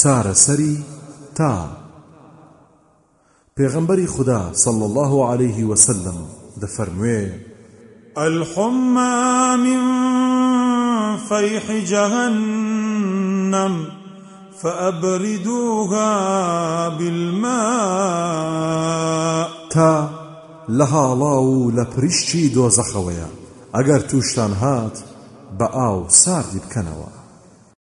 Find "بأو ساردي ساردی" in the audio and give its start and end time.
25.58-27.25